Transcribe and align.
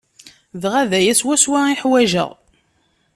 Dɣa 0.61 0.81
d 0.89 0.91
aya 0.99 1.13
swaswa 1.19 1.59
i 1.73 1.75
ḥwajeɣ. 1.81 2.31